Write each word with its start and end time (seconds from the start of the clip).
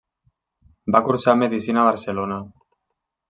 Va 0.95 1.01
cursar 1.09 1.35
medicina 1.43 1.83
a 1.83 1.85
Barcelona. 1.91 2.39